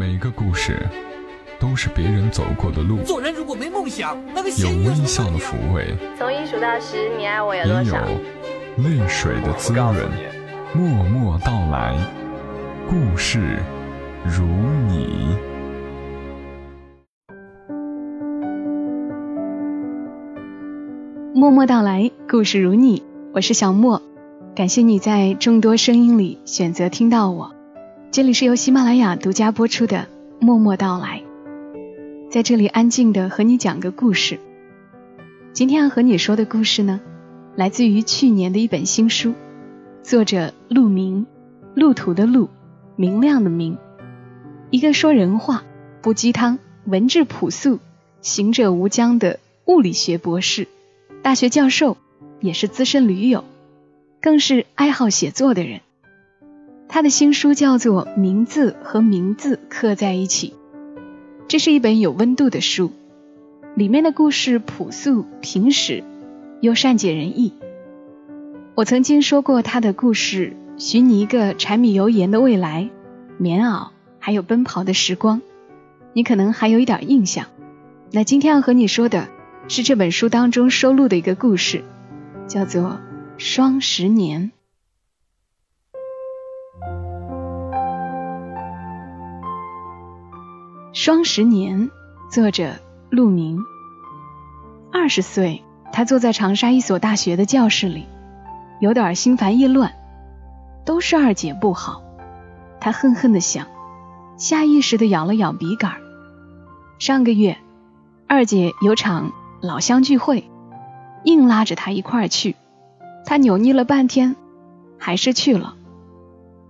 [0.00, 0.88] 每个故事
[1.58, 7.98] 都是别人走过的路，做人如果没梦想，那个有微笑的抚慰，从一数到十，你爱我有也有多少？
[8.78, 9.94] 泪水的滋润。
[10.72, 11.94] 默默到来，
[12.88, 13.58] 故事
[14.24, 14.42] 如
[14.88, 15.36] 你。
[21.34, 23.02] 默默到来，故事如你，
[23.34, 24.00] 我是小莫，
[24.56, 27.54] 感谢你在众多声音里选择听到我。
[28.12, 29.98] 这里是由喜马拉雅独家播出的
[30.44, 31.22] 《默默到来》，
[32.28, 34.40] 在这里安静的和你讲个故事。
[35.52, 37.00] 今天要和你说的故事呢，
[37.54, 39.34] 来自于去年的一本新书，
[40.02, 41.24] 作者陆明，
[41.76, 42.48] 路途的路，
[42.96, 43.78] 明亮的明，
[44.70, 45.62] 一个说人话
[46.02, 47.78] 不鸡汤、文质朴素、
[48.22, 50.66] 行者无疆的物理学博士。
[51.22, 51.96] 大学教授，
[52.40, 53.44] 也是资深驴友，
[54.20, 55.80] 更是爱好写作的人。
[56.92, 60.54] 他的新书叫做《名字和名字刻在一起》，
[61.46, 62.90] 这是一本有温度的书，
[63.76, 66.02] 里面的故事朴素平实，
[66.60, 67.54] 又善解人意。
[68.74, 72.90] 我曾经说过他的故事，许你一个柴米油盐的未来，
[73.38, 75.40] 棉袄，还有奔跑的时光，
[76.12, 77.46] 你可能还有一点印象。
[78.10, 79.28] 那今天要和你说的。
[79.68, 81.84] 是这本书当中收录的一个故事，
[82.48, 82.82] 叫做
[83.38, 84.50] 《双十年》。
[90.92, 91.88] 双十年，
[92.32, 92.72] 作者
[93.10, 93.64] 陆明。
[94.92, 98.06] 二十岁，他坐在长沙一所大学的教室里，
[98.80, 99.94] 有点心烦意乱，
[100.84, 102.02] 都是二姐不好。
[102.80, 103.68] 他恨恨的想，
[104.36, 105.92] 下意识的咬了咬笔杆。
[106.98, 107.56] 上个月，
[108.26, 109.32] 二姐有场。
[109.62, 110.50] 老乡聚会，
[111.22, 112.56] 硬拉着他一块儿去，
[113.26, 114.34] 他扭捏了半天，
[114.98, 115.74] 还是去了。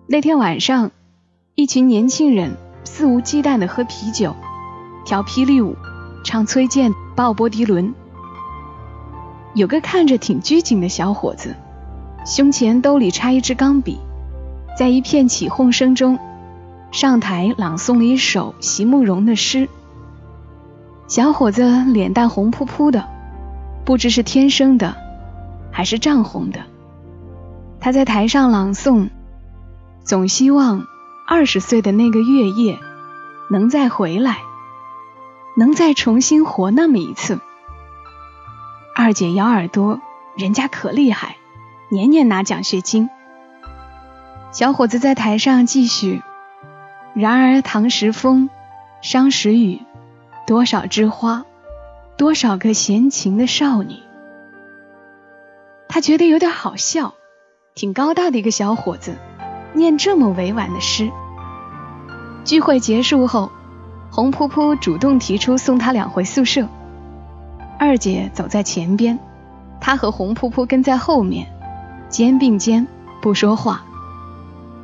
[0.09, 0.91] 那天晚上，
[1.55, 4.35] 一群年轻人肆无忌惮的喝啤酒，
[5.05, 5.77] 跳霹雳舞，
[6.25, 7.95] 唱崔健、鲍勃迪伦。
[9.55, 11.55] 有个看着挺拘谨的小伙子，
[12.25, 13.99] 胸前兜里插一支钢笔，
[14.79, 16.19] 在一片起哄声中，
[16.93, 19.69] 上台朗诵了一首席慕容的诗。
[21.09, 23.09] 小伙子脸蛋红扑扑的，
[23.85, 24.97] 不知是天生的，
[25.73, 26.61] 还是涨红的。
[27.81, 29.09] 他在台上朗诵
[30.05, 30.87] ：“总希望
[31.33, 32.81] 二十岁的那个月夜
[33.51, 34.39] 能再回来，
[35.57, 37.39] 能再重新活那么一次。”
[38.97, 40.01] 二姐咬耳朵，
[40.37, 41.37] 人家可厉害，
[41.89, 43.09] 年年拿奖学金。
[44.51, 46.21] 小伙子在台上继续
[47.15, 48.51] ：“然而唐时风，
[49.01, 49.83] 商时雨。”
[50.49, 51.45] 多少枝花，
[52.17, 54.01] 多少个闲情的少女。
[55.89, 57.15] 他觉得有点好笑，
[57.77, 59.17] 挺高大的一个小伙子，
[59.75, 61.11] 念这么委婉的诗。
[62.45, 63.51] 聚会结束后，
[64.11, 66.69] 红扑扑主动提出送他俩回宿舍。
[67.79, 69.19] 二姐走在前边，
[69.81, 71.47] 他和红扑扑跟在后面，
[72.09, 72.87] 肩并肩
[73.23, 73.85] 不说话，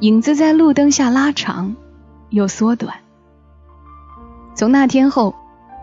[0.00, 1.76] 影子在路灯下拉长
[2.30, 2.96] 又缩短。
[4.54, 5.34] 从那天后。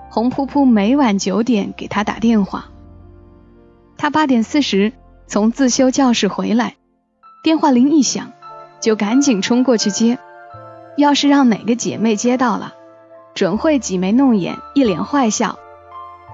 [0.10, 2.66] 红扑扑每晚九点给他打电话，
[3.98, 4.94] 他八点四十
[5.26, 6.76] 从自修教室回来，
[7.44, 8.32] 电话铃一响，
[8.84, 10.20] 就赶紧冲过去接。
[10.98, 12.74] 要是让哪个姐妹接到了，
[13.34, 15.58] 准会挤眉弄眼，一脸坏笑。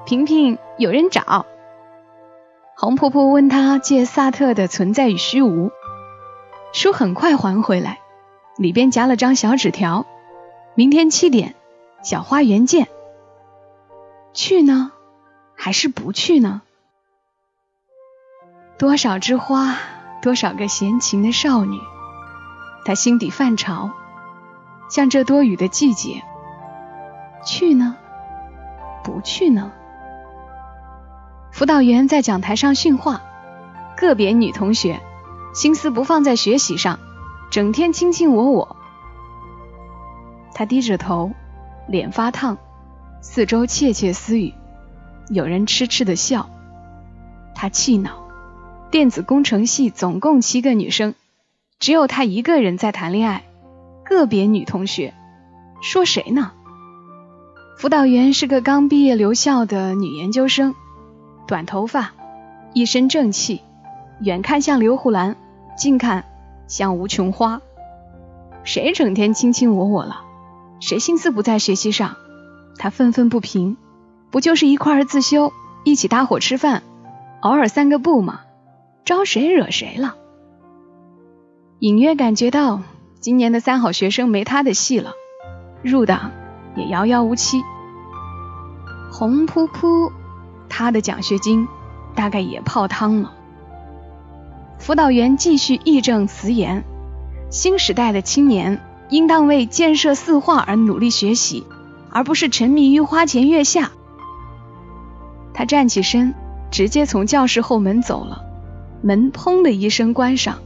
[0.08, 1.46] 萍萍，有人找。
[2.76, 5.68] 红婆婆问他借萨特的《存在与虚无》，
[6.74, 8.00] 书很快还回来，
[8.58, 10.08] 里边夹了张小纸条，
[10.74, 11.54] 明天七点，
[12.02, 12.88] 小花园见。
[14.34, 14.92] 去呢，
[15.56, 16.64] 还是不去呢？
[18.80, 19.78] 多少枝花，
[20.22, 21.80] 多少个闲情的少女，
[22.86, 23.92] 他心底泛潮。
[24.90, 26.24] 像这多雨的季节，
[27.46, 27.96] 去呢，
[29.04, 29.72] 不去呢？
[31.52, 33.22] 辅导员在讲台上训话，
[33.98, 35.00] 个别女同学
[35.54, 37.00] 心思不放在学习上，
[37.52, 38.76] 整天卿卿我我。
[40.54, 41.32] 他低着头，
[41.88, 42.58] 脸发烫。
[43.22, 44.54] 四周窃窃私语，
[45.30, 46.50] 有人痴痴的笑。
[47.54, 48.28] 他气恼，
[48.92, 51.16] 电子工程系总共七个女生，
[51.80, 53.44] 只有他一个人在谈恋爱。
[54.04, 55.14] 个别女同学
[55.82, 56.52] 说谁呢？
[57.78, 60.76] 辅导员是个刚毕业留校的女研究生，
[61.48, 62.12] 短头发，
[62.74, 63.62] 一身正气，
[64.20, 65.38] 远看像刘胡兰，
[65.78, 66.26] 近看
[66.68, 67.62] 像吴琼花。
[68.64, 70.22] 谁整天卿卿我我了？
[70.82, 72.18] 谁心思不在学习上？
[72.78, 73.78] 他愤愤不平，
[74.32, 75.54] 不就是一块儿自修，
[75.86, 76.84] 一起搭伙吃饭，
[77.42, 78.42] 偶尔散个步吗？
[79.06, 80.16] 招谁惹谁了？
[81.80, 82.82] 隐约感觉到
[83.22, 85.14] 今年的三好学生没他的戏了。
[85.82, 86.32] 入党
[86.76, 87.62] 也遥遥无期。
[89.14, 90.12] 红扑扑，
[90.68, 91.70] 他的奖学金
[92.16, 93.34] 大概也泡汤了。
[94.78, 96.84] 辅导员继续义正辞严：
[97.50, 101.66] 新时代的青年应当为建设四化而努力学习，
[102.10, 103.92] 而不是沉迷于花前月下。
[105.54, 106.36] 他站起身，
[106.72, 108.44] 直接从教室后门走了，
[109.02, 110.60] 门砰的一声关上。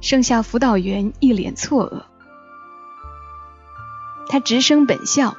[0.00, 2.02] 剩下辅导员一脸错愕，
[4.28, 5.36] 他直升本校，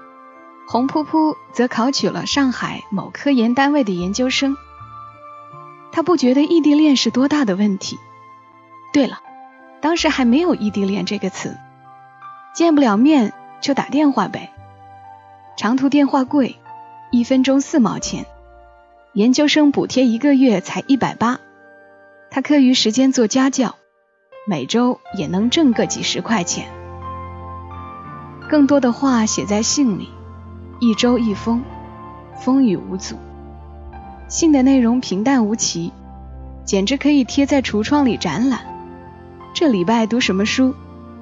[0.67, 4.57] 红扑扑则考取了上海某科研单位的研究生。
[5.91, 7.97] 他不觉得异地恋是多大的问题。
[8.93, 9.21] 对了，
[9.81, 11.57] 当时还没有异地恋这个词，
[12.53, 14.51] 见不了面就打电话呗。
[15.57, 16.57] 长途电话贵，
[17.11, 18.25] 一分钟四毛钱，
[19.13, 21.39] 研究生补贴一个月才一百八。
[22.29, 23.75] 他课余时间做家教。
[24.49, 26.67] 每周也能挣个几十块钱。
[28.49, 30.09] 更多的话写在信里，
[30.79, 31.61] 一周一封，
[32.35, 33.15] 风雨无阻。
[34.27, 35.93] 信的内容平淡无奇，
[36.65, 38.61] 简直可以贴在橱窗里展览。
[39.53, 40.73] 这礼拜读什么书，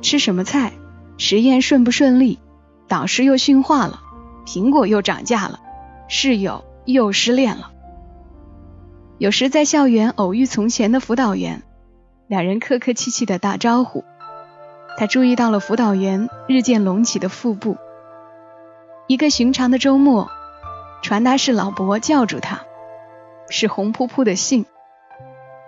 [0.01, 0.71] 吃什么菜，
[1.18, 2.39] 实验顺不顺利，
[2.88, 4.00] 导师又训话了，
[4.45, 5.59] 苹果又涨价了，
[6.07, 7.71] 室友又失恋了。
[9.18, 11.63] 有时在校园偶遇从前的辅导员。
[12.27, 14.03] 两人客客气气的打招呼，
[14.97, 17.77] 他注意到了辅导员日渐隆起的腹部。
[19.07, 20.29] 一个寻常的周末，
[21.01, 22.63] 传达室老伯叫住他，
[23.50, 24.65] 是红扑扑的信。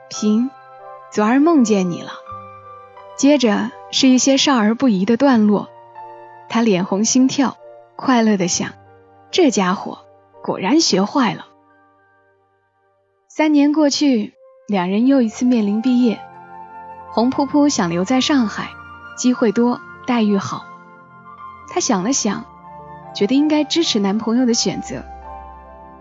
[0.10, 0.50] 平，
[1.14, 2.12] 昨儿梦见你了。
[3.16, 5.70] 接着是一些少儿不宜的段落，
[6.50, 7.56] 他脸红心跳，
[7.96, 8.74] 快乐的想：
[9.32, 10.00] 这家伙
[10.44, 11.48] 果然学坏了。
[13.30, 14.34] 三年过去，
[14.68, 16.20] 两人又一次面临毕业。
[17.12, 18.70] 红扑扑想留在上海，
[19.18, 20.66] 机会多，待遇好。
[21.68, 22.46] 她想了想，
[23.16, 25.04] 觉得应该支持男朋友的选择，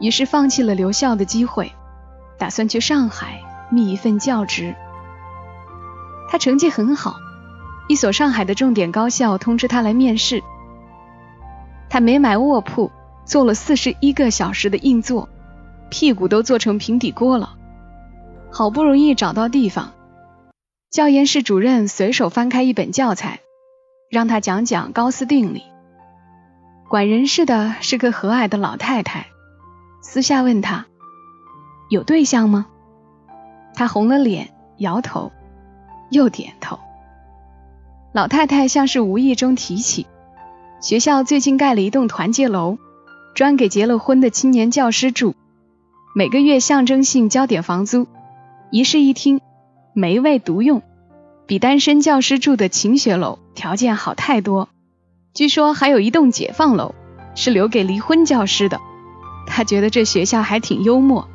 [0.01, 1.73] 于是放弃了留校的机会，
[2.39, 3.41] 打算去上海
[3.71, 4.75] 觅一份教职。
[6.31, 7.17] 她成绩很好，
[7.89, 10.43] 一所上海的重点高校通知她来面试。
[11.89, 12.91] 她没买卧铺，
[13.25, 15.27] 坐了四十一个小时的硬座，
[15.89, 17.55] 屁股都坐成平底锅了。
[18.51, 19.93] 好不容易找到地方。
[20.91, 23.41] 教研室主任随手翻开一本教材，
[24.11, 25.65] 让他讲讲高斯定理。
[26.89, 29.27] 管人事的是个和蔼的老太太，
[30.01, 30.87] 私下问他
[31.91, 32.69] 有对象吗？
[33.75, 34.49] 他红了脸，
[34.79, 35.31] 摇头，
[36.11, 36.79] 又点头。
[38.13, 40.07] 老太太像是无意中提起，
[40.81, 42.79] 学校最近盖了一栋团结楼，
[43.35, 45.35] 专给结了婚的青年教师住，
[46.15, 48.07] 每个月象征性交点房租。
[48.71, 49.43] 一室一厅。
[49.99, 50.83] 没位独用，
[51.49, 54.69] 比单身教师住的勤学楼条件好太多。
[55.35, 56.95] 据说还有一栋解放楼，
[57.35, 58.81] 是留给离婚教师的。
[59.49, 61.29] 他觉得这学校还挺幽默。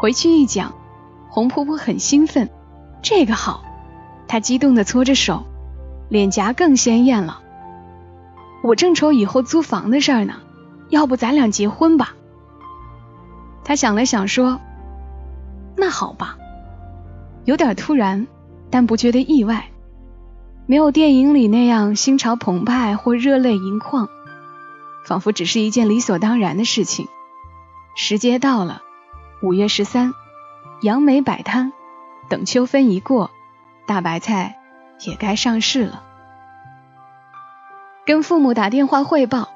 [0.00, 0.74] 回去一讲，
[1.28, 2.50] 红扑扑很兴奋，
[3.00, 3.62] 这个好。
[4.26, 5.44] 他激动地搓着手，
[6.08, 7.42] 脸颊更鲜艳了。
[8.64, 10.34] 我正愁以后租房的事儿呢，
[10.88, 12.12] 要不咱俩结婚吧？
[13.62, 14.60] 他想了想说
[15.78, 16.36] ：“那好吧。”
[17.44, 18.26] 有点突然，
[18.70, 19.66] 但不觉得意外。
[20.66, 24.08] 没有电影里那样心潮澎湃或热泪盈眶，
[25.04, 27.08] 仿佛只是一件理所当然的事情。
[27.96, 28.82] 时节到了，
[29.42, 30.12] 五月十三，
[30.82, 31.72] 杨梅摆摊，
[32.28, 33.30] 等秋分一过，
[33.86, 34.58] 大白菜
[35.04, 36.04] 也该上市了。
[38.06, 39.48] 跟父母打电话汇报，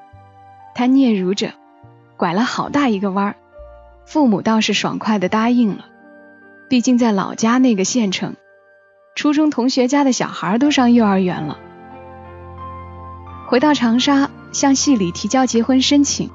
[0.75, 1.53] 他嗫嚅着，
[2.17, 3.37] 拐了好大一个弯儿，
[4.05, 5.85] 父母倒是爽快的答应了。
[6.69, 8.37] 毕竟在老家那个县城，
[9.15, 11.59] 初中同学家的小孩都上幼儿园了。
[13.47, 16.31] 回到长沙，向系里提交结婚申请，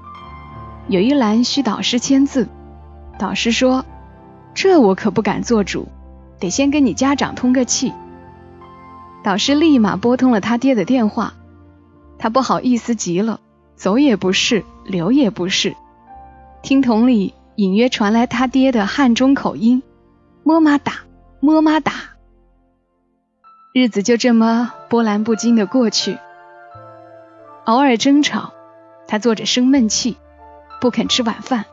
[0.88, 2.48] 有一栏需导师签字。
[3.18, 3.84] 导师说
[4.54, 5.88] ：“这我可不敢做主，
[6.40, 7.92] 得先跟你家长通个气。”
[9.24, 11.34] 导师立马拨通了他爹的电话，
[12.18, 13.42] 他不好意思极了，
[13.76, 15.76] 走也不是，留也不是。
[16.62, 19.82] 听筒里隐约传来他爹的汉中口音。
[20.50, 21.02] 么么哒，
[21.42, 21.94] 么么哒，
[23.72, 26.18] 日子就这么波澜不惊的过去。
[27.66, 28.52] 偶尔争吵，
[29.08, 30.18] 他坐着生闷气，
[30.82, 31.66] 不肯吃晚饭。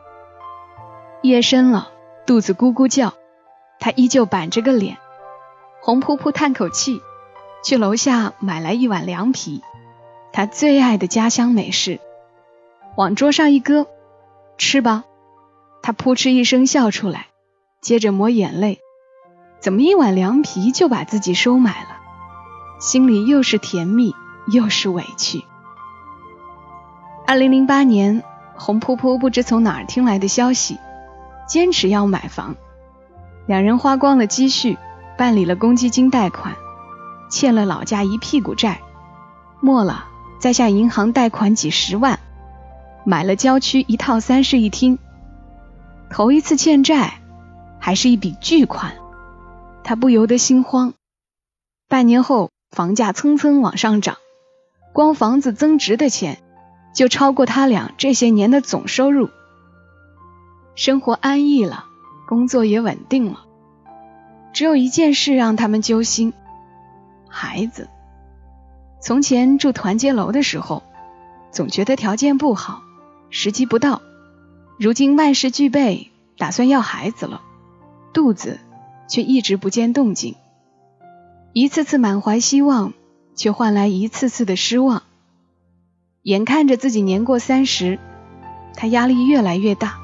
[1.23, 1.89] 夜深了，
[2.27, 3.15] 肚子咕咕叫，
[3.79, 4.99] 他依旧板着个脸。
[5.81, 7.01] 红扑扑叹口气，
[7.63, 9.63] 去楼下买来一碗凉皮，
[10.31, 11.99] 他最爱的家乡美食，
[12.95, 13.87] 往桌上一搁，
[14.59, 15.03] 吃吧。
[15.81, 17.25] 他扑哧一声笑出来。
[17.81, 18.79] 接着抹眼泪，
[19.59, 21.89] 怎么一碗凉皮就把自己收买了？
[22.79, 24.13] 心里又是甜蜜
[24.47, 25.43] 又是委屈。
[27.25, 28.23] 二零零八年，
[28.55, 30.77] 红扑扑不知从哪儿听来的消息，
[31.47, 32.55] 坚持要买房。
[33.45, 34.77] 两人花光了积蓄，
[35.17, 36.55] 办理了公积金贷款，
[37.29, 38.79] 欠了老家一屁股债，
[39.59, 40.05] 末了
[40.39, 42.19] 再向银行贷款几十万，
[43.05, 44.99] 买了郊区一套三室一厅。
[46.09, 47.16] 头一次欠债，
[47.87, 48.95] 还是一笔巨款，
[49.81, 50.93] 他不由得心慌。
[51.87, 54.17] 半年后，房价蹭蹭往上涨，
[54.91, 56.37] 光房子增值的钱。
[56.93, 59.29] 就超过他俩这些年的总收入，
[60.75, 61.85] 生活安逸了，
[62.27, 63.45] 工作也稳定了。
[64.51, 66.33] 只有一件事让他们揪心：
[67.29, 67.87] 孩子。
[69.01, 70.83] 从前住团结楼的时候，
[71.53, 72.81] 总觉得条件不好，
[73.29, 74.01] 时机不到；
[74.77, 77.43] 如今万事俱备，打算要孩子了，
[78.17, 78.57] 肚子
[79.07, 80.33] 却一直不见动静。
[81.53, 82.93] 一次次满怀希望，
[83.35, 85.03] 却换来一次次的失望。
[86.23, 87.99] 眼看着自己年过三十，
[88.73, 89.99] 他压力越来越大，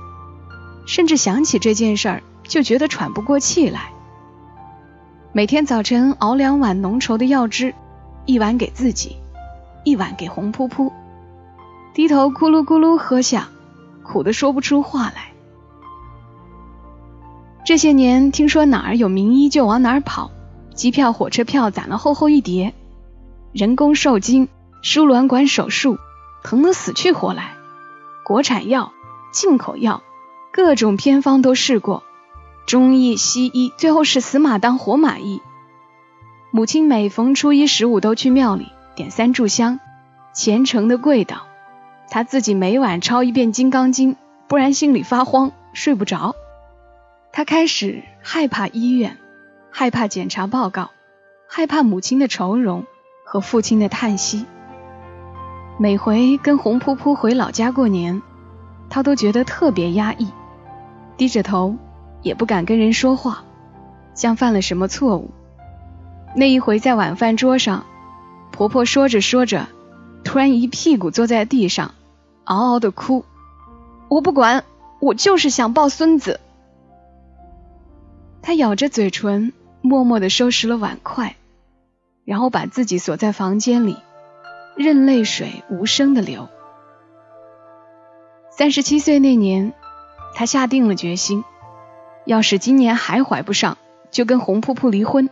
[0.85, 3.89] 甚至想起这件事儿就觉得喘不过气来。
[5.31, 7.73] 每天早晨熬两碗浓稠的药汁，
[8.27, 9.17] 一碗给自己，
[9.83, 10.93] 一碗给红扑扑，
[11.95, 13.49] 低头咕噜咕噜喝下，
[14.03, 15.32] 苦的说不出话来。
[17.65, 20.31] 这些年听说哪儿有名医就往哪儿跑，
[20.73, 22.73] 机票、火车票攒了厚厚一叠，
[23.51, 24.49] 人工受精、
[24.81, 25.97] 输卵管手术。
[26.43, 27.53] 疼得死去活来，
[28.25, 28.91] 国产药、
[29.31, 30.03] 进口药，
[30.51, 32.03] 各种偏方都试过，
[32.67, 35.39] 中医、西医，最后是死马当活马医。
[36.51, 39.79] 母亲每逢初一十五都去庙里点三炷香，
[40.35, 41.37] 虔诚的跪祷。
[42.09, 44.15] 他自己每晚抄一遍《金刚经》，
[44.49, 46.35] 不然心里发慌，睡不着。
[47.35, 49.17] 他开始害怕医院，
[49.71, 50.91] 害怕检查报告，
[51.49, 52.85] 害怕母亲的愁容
[53.25, 54.45] 和父亲的叹息。
[55.79, 58.21] 每回跟红扑扑回老家过年，
[58.87, 60.27] 他都觉得特别压抑，
[61.17, 61.75] 低着头
[62.21, 63.43] 也不敢跟人说话，
[64.13, 65.31] 像犯了什么错误。
[66.35, 67.83] 那一回在晚饭桌上，
[68.51, 69.65] 婆婆说着说着，
[70.23, 71.95] 突然一屁股坐在地上，
[72.43, 73.25] 嗷嗷的哭。
[74.07, 74.63] 我不管，
[74.99, 76.39] 我就是想抱孙子。
[78.43, 81.37] 他咬着嘴唇，默默的收拾了碗筷，
[82.25, 83.97] 然后把自己锁在房间里。
[84.75, 86.49] 任泪水无声的流。
[88.49, 89.71] 三十七岁那年，
[90.33, 91.43] 他下定了决心，
[92.25, 93.77] 要是今年还怀不上，
[94.09, 95.29] 就跟红扑扑离婚。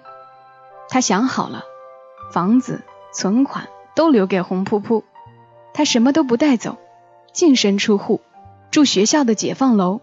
[0.90, 1.64] 他想好了，
[2.32, 5.04] 房子、存款都留给红扑扑，
[5.74, 6.78] 他什么都不带走，
[7.34, 8.22] 净身出户，
[8.70, 10.02] 住学校的解放楼，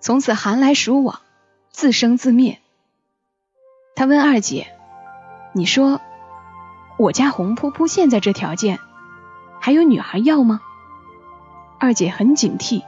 [0.00, 1.20] 从此寒来暑往，
[1.72, 2.58] 自生自灭。
[3.96, 4.68] 他问二姐
[5.52, 6.00] ：“你说？”
[6.98, 8.78] 我家红扑扑现在这条件，
[9.60, 10.60] 还有女孩要吗？
[11.80, 12.84] 二姐很警惕，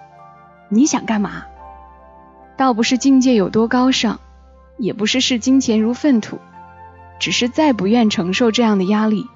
[0.68, 1.46] 你想干嘛？
[2.56, 4.20] 倒不是境界有多高尚，
[4.76, 6.38] 也不是视金钱如粪土，
[7.18, 9.26] 只是再不愿承受这样的压力，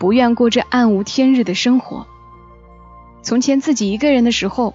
[0.00, 2.06] 不愿过这暗无天日的生活。
[3.22, 4.74] 从前自己一个人的时候，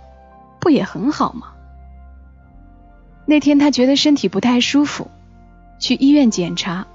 [0.61, 1.50] 不也很好吗？
[3.31, 5.09] 那天他觉得身体不太舒服，
[5.79, 6.85] 去医院检查，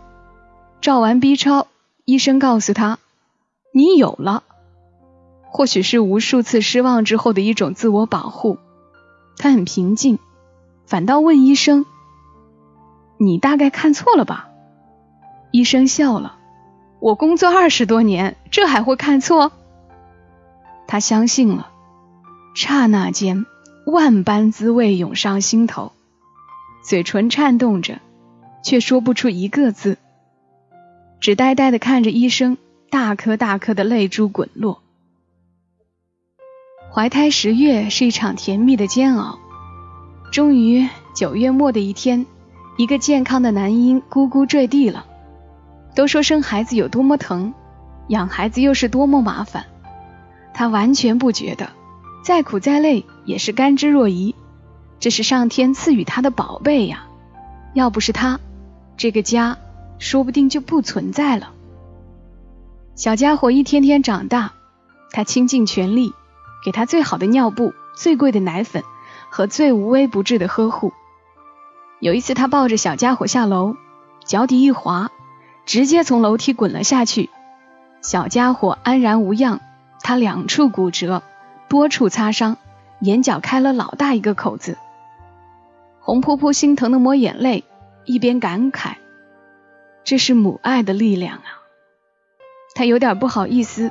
[0.83, 1.67] 照完 B 超。
[2.05, 2.99] 医生告诉他
[3.73, 4.43] ：“你有了。”
[5.49, 8.59] 或许是无数次失望之后的一种自我保护，
[9.39, 10.19] 他很平静，
[10.85, 11.87] 反倒问医生
[13.17, 14.51] ：“你大概看错了吧？”
[15.53, 16.37] 医生笑了
[17.01, 19.53] ：“我工作二十多年，这还会看错？”
[20.87, 21.71] 他相信了。
[22.55, 23.47] 刹那间，
[23.87, 25.93] 万般滋味涌上心头，
[26.87, 27.99] 嘴唇颤动着，
[28.63, 29.99] 却说不出一个字。
[31.19, 32.59] 只呆呆的看着医生，
[32.91, 34.85] 大颗大颗的泪珠滚落。
[36.93, 39.41] 怀胎十月是一场甜蜜的煎熬，
[40.31, 42.25] 终于九月末的一天，
[42.77, 45.07] 一个健康的男婴咕咕坠地了。
[45.97, 47.53] 都说生孩子有多么疼，
[48.07, 49.65] 养孩子又是多么麻烦，
[50.55, 51.71] 他完全不觉得，
[52.23, 54.36] 再苦再累也是甘之若饴，
[54.99, 57.07] 这是上天赐予他的宝贝呀！
[57.75, 58.41] 要不是他，
[58.97, 59.59] 这个家。
[59.99, 61.53] 说不定就不存在了。
[62.97, 64.53] 小家伙一天天长大，
[65.11, 66.13] 他倾尽全力，
[66.63, 68.85] 给他最好的尿布、最贵的奶粉
[69.31, 70.93] 和最无微不至的呵护。
[71.99, 73.77] 有一次，他抱着小家伙下楼，
[74.27, 75.11] 脚底一滑，
[75.65, 77.31] 直接从楼梯滚了下去。
[78.03, 79.61] 小家伙安然无恙，
[80.03, 81.23] 他两处骨折，
[81.69, 82.59] 多处擦伤，
[83.01, 84.77] 眼角开了老大一个口子。
[86.07, 87.65] 红扑扑心疼的抹眼泪，
[88.05, 88.95] 一边感慨。
[90.05, 91.67] 这是母爱的力量啊！
[92.77, 93.91] 他有点不好意思，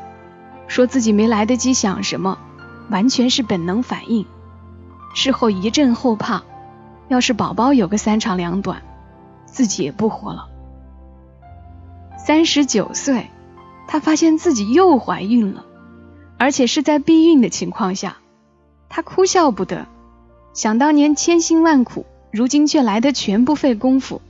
[0.70, 2.38] 说自己没来得及想什么，
[2.90, 4.26] 完全是本能反应。
[5.14, 6.44] 事后一阵后怕，
[7.10, 8.82] 要是宝宝有个三长两短，
[9.46, 10.48] 自己也不活了。
[12.18, 13.30] 三十九岁，
[13.90, 15.66] 她发现自己又怀孕了，
[16.38, 18.16] 而且是在避孕的情况下，
[18.88, 19.86] 她哭笑不得。
[20.56, 24.22] 想当年千辛万苦，如今却来的全不费功夫。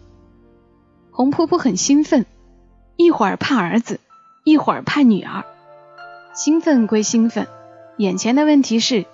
[1.11, 2.25] 红扑扑很兴奋，
[2.97, 3.99] 一会儿怕儿子，
[4.43, 5.45] 一会儿怕女儿。
[6.33, 7.47] 兴奋归兴奋，
[7.97, 9.05] 眼前的问题是，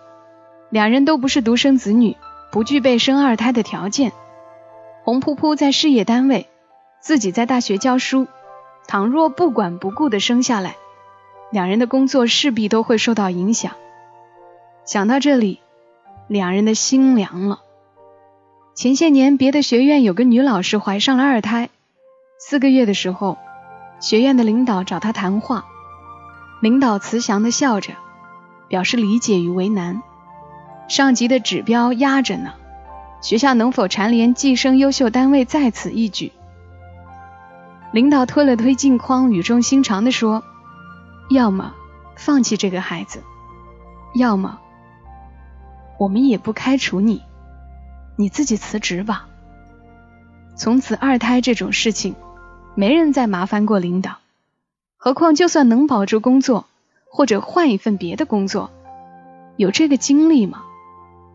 [0.70, 2.16] 两人都不是独生子女，
[2.50, 4.14] 不具备生二胎的条件。
[5.04, 6.48] 红扑扑在事业单位，
[7.02, 8.28] 自己在大学教书。
[8.88, 10.76] 倘若不管不顾的生下来，
[11.52, 13.74] 两人的工作势必都会受到影响。
[14.86, 15.61] 想到这里，
[16.32, 17.60] 两人的心凉了。
[18.74, 21.68] 前些年，别的学院有个女老师怀上了二胎，
[22.40, 23.38] 四个月的时候，
[24.00, 25.66] 学院的领导找她谈话，
[26.62, 27.96] 领导慈祥的笑着，
[28.70, 30.02] 表示理解与为难。
[30.88, 32.54] 上级的指标压着呢，
[33.22, 36.32] 学校能否蝉联计生优秀单位在此一举。
[37.92, 40.46] 领导推了推镜框，语重心长地说
[41.30, 41.74] ：“要么
[42.16, 43.22] 放弃这个孩子，
[44.16, 44.60] 要么
[46.02, 47.22] 我们也不开除你，
[48.16, 49.28] 你自己辞职吧。
[50.56, 52.16] 从此二胎这种事情，
[52.74, 54.18] 没人再麻烦过领导。
[54.98, 56.66] 何况就算能保住工作，
[57.08, 58.72] 或者换一份别的工作，
[59.58, 60.64] 有这个精力吗？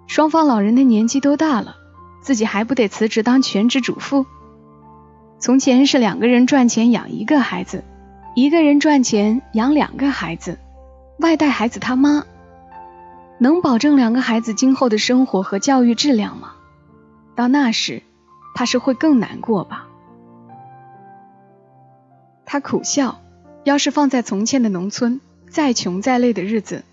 [0.09, 1.77] 双方老人的年纪都大了，
[2.21, 4.27] 自己还不得辞职当全职主妇？”
[5.39, 7.85] 从前是两个人赚钱养一个孩子，
[8.35, 10.59] 一个人赚钱养两个孩子，
[11.21, 12.27] 外带孩子他妈，
[13.39, 16.53] 能保证两个孩子今后的生活和教育质量吗？
[17.35, 18.03] 到那时，
[18.55, 19.87] 怕是会更难过吧。
[22.47, 23.21] 他苦笑，
[23.65, 26.85] 要是放在从前的农村，再穷再累的日子，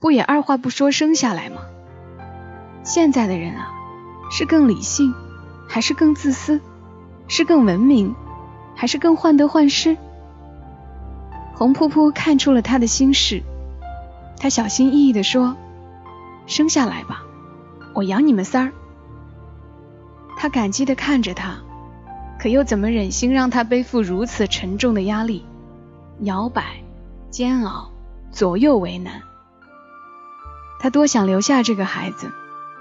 [0.00, 1.62] 不也二话不说生下来吗？
[2.82, 3.70] 现在的人啊，
[4.30, 5.14] 是更理性，
[5.68, 6.60] 还是更自私？
[7.28, 8.16] 是更文明，
[8.74, 9.96] 还是更患得患失？
[11.54, 13.42] 红扑扑看出了他的心事，
[14.38, 15.56] 他小心翼翼地说
[16.52, 17.24] ：“生下来吧，
[17.94, 18.72] 我养你们仨儿。”
[20.38, 21.56] 他感激地看着他，
[22.38, 25.44] 可又怎么忍心让他背负如此沉重的压力？
[26.20, 26.82] 摇摆、
[27.30, 27.90] 煎熬、
[28.30, 29.22] 左右为难。
[30.78, 32.30] 他多想留下这个孩子，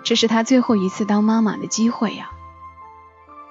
[0.04, 2.30] 这是他最后一次当妈妈的机会呀。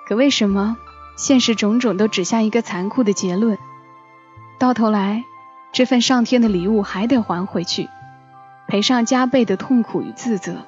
[0.06, 0.76] 可为什么？
[1.16, 3.58] 现实种种都指向一个残酷的结论，
[4.58, 5.24] 到头来，
[5.70, 7.88] 这份上天的礼物还得还回去，
[8.70, 10.58] 赔上加倍的痛苦与自责。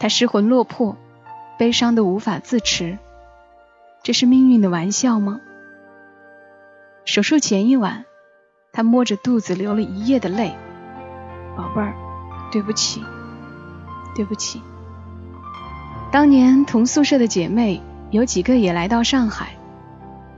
[0.00, 0.96] 他失魂落魄，
[1.56, 2.98] 悲伤的无法自持。
[4.02, 5.40] 这是命运的玩笑吗？
[7.04, 8.04] 手术前一晚，
[8.72, 10.52] 他摸着肚子流了一夜的泪。
[11.56, 11.94] 宝贝儿，
[12.50, 13.00] 对不起，
[14.16, 14.60] 对不起。
[16.10, 17.80] 当年同宿舍的姐妹。
[18.10, 19.56] 有几个也来到上海，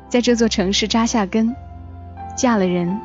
[0.08, 1.56] 在这座城市扎下根，
[2.36, 3.00] 嫁了人。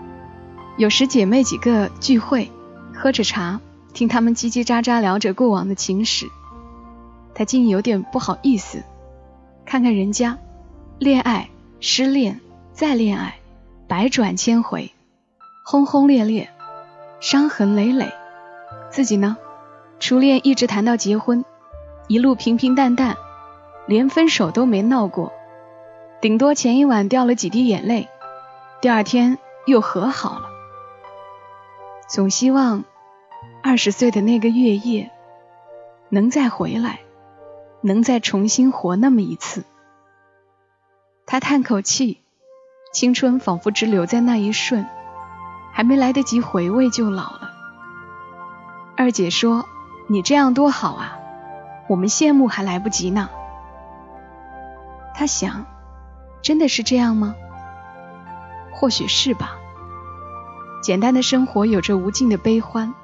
[0.78, 2.52] 有时姐妹几个聚会，
[3.02, 3.62] 喝着茶，
[3.94, 6.28] 听他们叽叽喳喳聊着过往的情史，
[7.34, 8.84] 他竟有点不好意思。
[9.66, 10.38] 看看人家，
[10.98, 12.42] 恋爱、失恋、
[12.74, 13.38] 再恋爱，
[13.88, 14.92] 百转千回，
[15.64, 16.50] 轰轰烈烈，
[17.22, 18.12] 伤痕累累。
[18.92, 19.38] 自己呢，
[20.02, 21.46] 初恋一直谈到结婚，
[22.10, 23.16] 一路平平淡淡。
[23.88, 25.32] 连分手都没闹过，
[26.22, 28.10] 顶多前一晚掉了几滴眼泪，
[28.82, 30.50] 第二天又和好了。
[32.08, 32.86] 总希望
[33.62, 35.12] 二十岁的那个月夜
[36.10, 37.02] 能再回来，
[37.82, 39.66] 能再重新活那么一次。
[41.26, 42.22] 他叹口气，
[42.94, 44.88] 青春仿佛只留在那一瞬，
[45.74, 47.52] 还没来得及回味就老了。
[48.96, 49.66] 二姐说
[50.08, 51.20] ：“你这样多好啊，
[51.88, 53.30] 我们羡慕还来不及呢。”
[55.14, 55.66] 他想，
[56.42, 57.36] 真的是这样吗？
[58.72, 59.58] 或许是吧。
[60.82, 62.96] 简单的生活有着无尽的悲欢，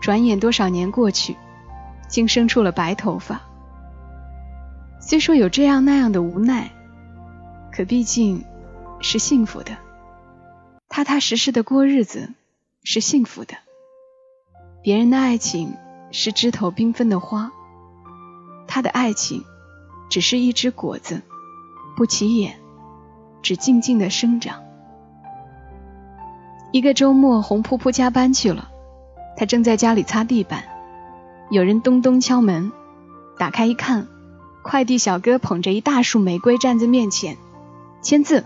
[0.00, 1.36] 转眼多少年过去，
[2.08, 3.40] 竟生出了白头发。
[5.00, 6.70] 虽说有这样那样的无奈，
[7.72, 8.44] 可毕竟
[9.00, 9.76] 是幸福的。
[10.88, 12.32] 踏踏实实的过日子
[12.82, 13.54] 是幸福的。
[14.82, 15.74] 别人的爱情
[16.10, 17.50] 是枝头缤纷的花，
[18.66, 19.44] 他的爱情。
[20.10, 21.20] 只是一只果子，
[21.94, 22.58] 不起眼，
[23.42, 24.62] 只静静的生长。
[26.72, 28.70] 一个周末，红扑扑加班去了，
[29.38, 30.64] 他正在家里擦地板，
[31.48, 32.72] 有人咚咚敲门，
[33.38, 34.08] 打开一看，
[34.62, 37.36] 快递小哥捧着一大束玫瑰站在面前，
[38.02, 38.44] 签字。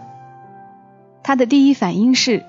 [1.22, 2.44] 他的第一反应是，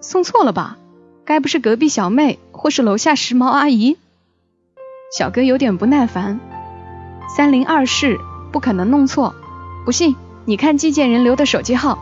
[0.00, 0.78] 送错了吧？
[1.24, 3.98] 该不是隔壁小妹或是楼下时髦阿姨？
[5.18, 6.38] 小哥有点不耐烦。
[7.34, 8.20] 三零二室
[8.52, 9.34] 不可能弄错，
[9.84, 11.98] 不信你看寄件人留的手机号，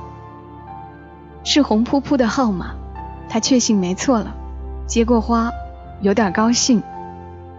[1.45, 2.75] 是红扑扑的号码，
[3.31, 4.35] 他确信没错了。
[4.87, 5.51] 接过花，
[6.03, 6.83] 有点高兴，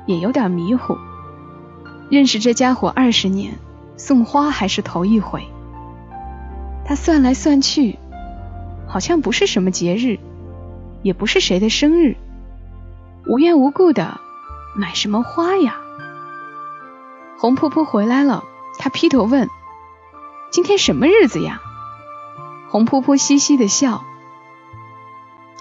[0.05, 0.97] 也有点迷糊。
[2.09, 3.57] 认识这家伙二十年，
[3.95, 5.47] 送花还是头一回。
[6.85, 7.97] 他算来算去，
[8.85, 10.19] 好像不是什么节日，
[11.01, 12.17] 也不是谁的生日，
[13.25, 14.19] 无缘无故的
[14.75, 15.77] 买什么花呀？
[17.39, 18.43] 红扑扑回来了，
[18.77, 19.49] 他劈头问
[20.51, 21.61] ：“今天什么日子呀？”
[22.69, 24.03] 红扑扑嘻嘻的笑：“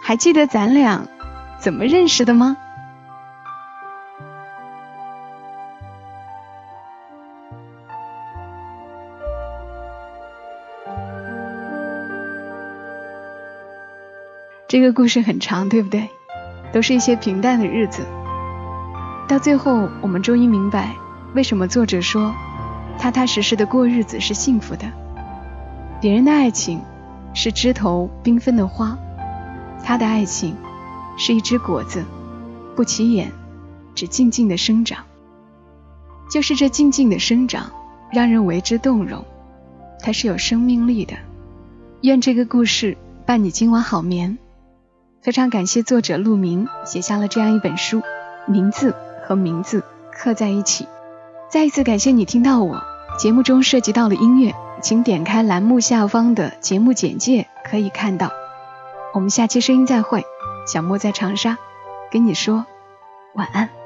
[0.02, 1.06] 还记得咱俩
[1.60, 2.56] 怎么认识的吗？”
[14.72, 16.08] 这个故事很长，对不对？
[16.72, 18.06] 都是一些平淡的日子，
[19.28, 20.96] 到最后我们终于明白。
[21.34, 22.34] 为什么作者说，
[22.98, 24.90] 踏踏实实的过日子是幸福的？
[26.00, 26.80] 别人的爱情
[27.34, 28.96] 是枝头缤纷的花，
[29.84, 30.56] 他的爱情
[31.18, 32.02] 是一只果子，
[32.74, 33.30] 不起眼，
[33.94, 35.04] 只静静的生长。
[36.30, 37.70] 就是这静静的生长，
[38.10, 39.22] 让人为之动容，
[40.00, 41.14] 它是有生命力的。
[42.00, 44.38] 愿这个故事伴你今晚好眠。
[45.22, 48.02] 非常感谢作者陆明写下了这样一本书，
[48.48, 48.92] 名字
[49.24, 50.88] 和名字刻在一起。
[51.48, 52.82] 再一次感谢你听到我
[53.20, 58.32] 节目中涉及到了音乐，请点开栏目下方的节目简介可以看到。
[59.14, 60.24] 我们下期声音再会，
[60.66, 61.56] 小莫在长沙
[62.10, 62.66] 跟你说
[63.34, 63.81] 晚安。